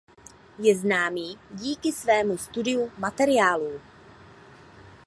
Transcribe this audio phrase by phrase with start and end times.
[0.59, 3.81] Je známý díky svému studiu materiálů.